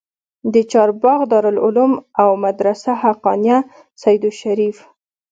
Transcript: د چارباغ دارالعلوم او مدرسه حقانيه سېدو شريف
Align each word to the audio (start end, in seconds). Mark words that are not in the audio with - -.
د 0.53 0.55
چارباغ 0.71 1.19
دارالعلوم 1.31 1.91
او 2.21 2.29
مدرسه 2.45 2.91
حقانيه 3.03 3.57
سېدو 4.01 4.29
شريف 4.39 4.77